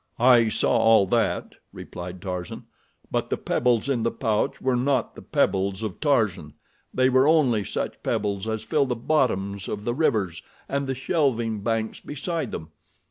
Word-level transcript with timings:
"I 0.17 0.47
saw 0.47 0.71
all 0.75 1.05
that," 1.05 1.53
replied 1.71 2.23
Tarzan; 2.23 2.63
"but 3.11 3.29
the 3.29 3.37
pebbles 3.37 3.87
in 3.87 4.01
the 4.01 4.09
pouch 4.09 4.59
were 4.59 4.75
not 4.75 5.13
the 5.13 5.21
pebbles 5.21 5.83
of 5.83 5.99
Tarzan—they 5.99 7.07
were 7.11 7.27
only 7.27 7.63
such 7.63 8.01
pebbles 8.01 8.47
as 8.47 8.63
fill 8.63 8.87
the 8.87 8.95
bottoms 8.95 9.67
of 9.67 9.85
the 9.85 9.93
rivers, 9.93 10.41
and 10.67 10.87
the 10.87 10.95
shelving 10.95 11.59
banks 11.59 11.99
beside 11.99 12.49
them. 12.51 12.69